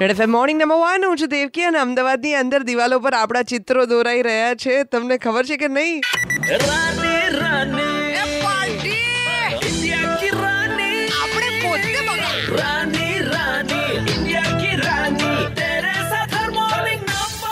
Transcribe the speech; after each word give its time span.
Red 0.00 0.10
FM 0.10 0.30
morning 0.30 0.62
number 0.62 0.76
one 0.76 1.04
હું 1.04 1.18
છું 1.18 1.28
દેવકી 1.28 1.62
અને 1.62 1.78
અમદાવાદની 1.78 2.34
અંદર 2.34 2.62
દિવાલો 2.62 2.98
પર 3.00 3.14
આપણા 3.14 3.42
ચિત્રો 3.42 3.86
દોરાઈ 3.86 4.22
રહ્યા 4.22 4.54
છે. 4.54 4.84
તમને 4.84 5.18
ખબર 5.18 5.44
છે 5.44 5.56
કે 5.56 5.68
નહીં? 5.68 6.00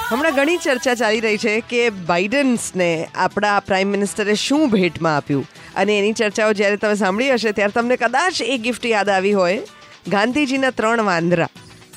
હમણાં 0.09 0.35
ઘણી 0.35 0.57
ચર્ચા 0.57 0.95
ચાલી 0.95 1.21
રહી 1.21 1.37
છે 1.37 1.61
કે 1.61 1.91
બાઇડન્સને 1.91 3.09
આપણા 3.15 3.61
પ્રાઇમ 3.61 3.89
મિનિસ્ટરે 3.89 4.35
શું 4.35 4.71
ભેટમાં 4.71 5.17
આપ્યું? 5.17 5.47
અને 5.77 5.99
એની 5.99 6.13
ચર્ચાઓ 6.13 6.53
જ્યારે 6.53 6.77
તમે 6.77 6.95
સાંભળી 6.95 7.33
હશે 7.33 7.53
ત્યારે 7.53 7.73
તમને 7.73 7.97
કદાચ 7.97 8.43
એ 8.43 8.59
ગિફ્ટ 8.59 8.87
યાદ 8.87 9.09
આવી 9.09 9.33
હોય. 9.33 9.63
ગાંધીજીના 10.09 10.71
ત્રણ 10.71 11.01
વાંદરા. 11.03 11.49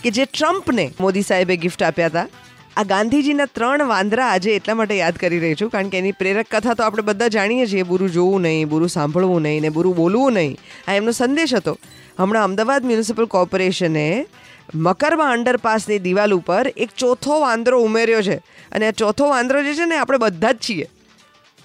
કે 0.03 0.11
જે 0.11 0.25
ટ્રમ્પને 0.25 0.91
મોદી 0.99 1.21
સાહેબે 1.21 1.55
ગિફ્ટ 1.57 1.83
આપ્યા 1.83 2.07
હતા. 2.07 2.27
આ 2.77 2.83
ગાંધીજીના 2.83 3.45
ત્રણ 3.45 3.87
વાંદરા 3.87 4.25
આજે 4.25 4.55
એટલા 4.55 4.73
માટે 4.73 4.97
યાદ 4.97 5.15
કરી 5.15 5.39
રહી 5.39 5.55
છું, 5.55 5.69
કારણ 5.69 5.87
કે 5.87 5.97
એની 5.97 6.11
પ્રેરક 6.11 6.45
કથા 6.51 6.73
તો 6.73 6.83
આપણે 6.83 7.03
બધા 7.03 7.27
જાણીએ 7.27 7.65
છીએ, 7.67 7.83
બુરું 7.83 8.11
જોવું 8.11 8.41
નહીં, 8.41 8.69
બુરું 8.69 8.89
સાંભળવું 8.89 9.41
નહીં 9.41 9.61
ને 9.61 9.69
બુરું 9.69 9.95
બોલવું 9.95 10.33
નહીં. 10.33 10.57
આ 10.87 10.93
એમનો 10.93 11.11
સંદેશ 11.11 11.53
હતો. 11.53 11.77
હમણાં 12.19 12.43
અમદાવાદ 12.43 12.85
મ્યુનિસિપલ 12.85 13.25
કોર્પોરેશને 13.25 14.25
મકરમાં 14.75 15.31
અંડરપાસની 15.31 15.99
દિવાલ 15.99 16.33
ઉપર 16.33 16.73
એક 16.77 16.89
ચોથો 16.97 17.39
વાંદરો 17.39 17.81
ઉમેર્યો 17.81 18.21
છે. 18.21 18.35
અને 18.71 18.87
આ 18.87 18.91
ચોથો 18.91 19.29
વાંદરો 19.29 19.63
જે 19.63 19.73
છે 19.73 19.85
ને, 19.85 19.97
આપણે 19.97 20.17
બધા 20.17 20.51
જ 20.51 20.55
છીએ. 20.69 20.87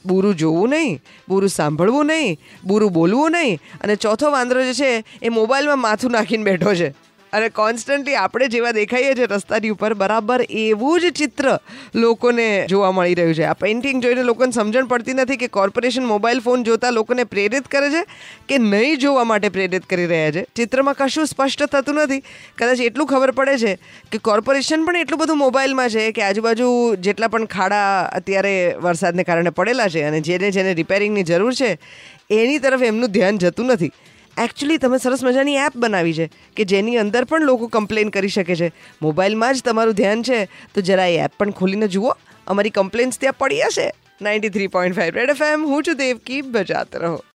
બુરું 0.07 0.37
જોવું 0.37 0.71
નહીં, 0.71 1.01
બુરું 1.29 1.49
સાંભળવું 1.49 2.07
નહીં, 2.07 2.39
બુરું 2.65 2.93
બોલવું 2.93 3.31
નહીં. 3.31 3.61
અને 3.81 3.97
ચોથો 3.97 4.31
વાંદરો 4.31 4.63
જે 4.63 4.75
છે, 4.75 5.05
એ 5.23 5.29
મોબાઈલમાં 5.29 5.79
માથું 5.79 6.11
નાખીને 6.11 6.45
બેઠો 6.45 6.75
છે. 6.75 7.08
અને 7.33 7.49
કોન્સ્ટન્ટલી 7.59 8.17
આપણે 8.17 8.49
જેવા 8.49 8.73
દેખાઈએ 8.73 9.15
છીએ 9.15 9.29
રસ્તાની 9.33 9.73
ઉપર, 9.75 9.93
બરાબર 9.95 10.41
એવું 10.49 11.01
જ 11.01 11.13
ચિત્ર 11.13 11.49
લોકોને 11.95 12.67
જોવા 12.69 12.93
મળી 12.93 13.19
રહ્યું 13.21 13.35
છે. 13.35 13.45
આ 13.45 13.55
પેઇન્ટિંગ 13.55 14.03
જોઈને 14.03 14.23
લોકોને 14.23 14.53
સમજણ 14.53 14.89
પડતી 14.93 15.19
નથી 15.19 15.41
કે 15.43 15.49
કોર્પોરેશન 15.59 16.09
મોબાઈલ 16.13 16.41
ફોન 16.41 16.65
જોતા 16.65 16.91
લોકોને 16.91 17.25
પ્રેરિત 17.25 17.69
કરે 17.69 17.91
છે 17.91 18.03
કે 18.49 18.59
નહીં 18.59 18.99
જોવા 18.99 19.25
માટે 19.25 19.49
પ્રેરિત 19.57 19.87
કરી 19.87 20.07
રહ્યા 20.07 20.33
છે. 20.33 20.47
ચિત્રમાં 20.57 20.99
કશું 21.01 21.27
સ્પષ્ટ 21.27 21.69
થતું 21.75 22.03
નથી. 22.05 22.23
કદાચ 22.59 22.85
એટલું 22.89 23.11
ખબર 23.13 23.33
પડે 23.39 23.57
છે 23.65 23.73
કે 24.13 24.25
કોર્પોરેશન 24.31 24.87
પણ 24.87 25.03
એટલું 25.05 25.23
બધું 25.25 25.43
મોબાઈલમાં 25.45 25.91
છે 25.91 26.11
કે 26.13 26.27
આજુબાજુ 26.29 26.69
જેટલા 27.01 27.29
પણ 27.29 27.51
ખાડા 27.57 27.89
અત્યારે 28.19 28.55
વરસાદને 28.81 29.29
કારણે 29.29 29.51
પડેલા 29.51 29.89
છે 29.89 30.05
અને 30.05 30.21
જેને 30.21 30.51
જેને 30.51 30.75
રિપેરિંગની 30.75 31.25
જરૂર 31.25 31.55
છે, 31.55 31.71
એની 32.31 32.59
તરફ 32.59 32.83
એમનું 32.83 33.13
ધ્યાન 33.13 33.39
જતું 33.39 33.75
નથી. 33.75 33.93
એકચ્યુઅલી 34.45 34.79
તમે 34.79 34.99
સરસ 34.99 35.25
મજાની 35.25 35.55
એપ 35.55 35.77
બનાવી 35.77 36.15
છે 36.15 36.31
કે 36.57 36.65
જેની 36.65 36.97
અંદર 36.97 37.25
પણ 37.25 37.43
લોકો 37.43 37.67
કમ્પ્લેન 37.67 38.09
કરી 38.09 38.29
શકે 38.29 38.57
છે. 38.57 38.73
મોબાઈલમાં 39.03 39.55
જ 39.55 39.63
તમારું 39.63 39.95
ધ્યાન 39.95 40.23
છે, 40.23 40.45
તો 40.45 40.81
જરા 40.81 41.07
એ 41.07 41.19
એપ 41.19 41.33
પણ 41.39 41.51
ખોલીને 41.51 41.89
જુઓ. 41.89 42.13
અમારી 42.47 42.71
કમ્પ્લેન્સ 42.71 43.19
ત્યાં 43.19 43.39
પડી 43.39 43.61
હશે. 43.61 43.93
Ninety 44.23 44.49
three 44.49 44.67
point 44.67 44.97
five 44.97 45.15
red 45.15 45.31
F 45.31 45.43
M 45.43 45.65
હું 45.65 45.83
છું 45.83 45.97
દેવકી, 45.97 46.43
બજાત 46.43 46.97
રહો. 46.97 47.21